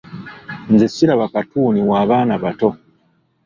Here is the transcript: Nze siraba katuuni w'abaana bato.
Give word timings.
Nze 0.71 0.87
siraba 0.93 1.25
katuuni 1.33 1.81
w'abaana 1.89 2.35
bato. 2.43 2.69